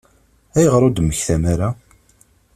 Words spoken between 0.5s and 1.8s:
Ayɣer ur d-temmektam ara?